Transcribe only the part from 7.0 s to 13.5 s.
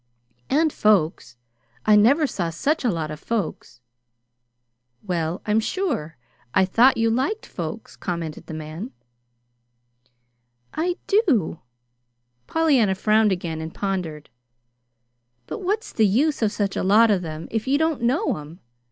liked folks," commented the man. "I do." Pollyanna frowned